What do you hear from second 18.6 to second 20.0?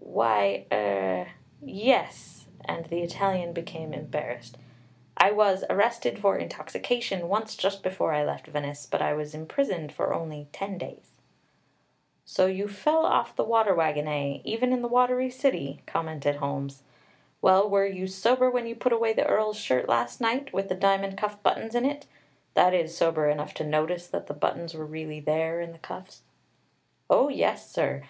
you put away the Earl's shirt